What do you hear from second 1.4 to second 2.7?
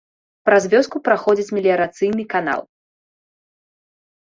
меліярацыйны канал.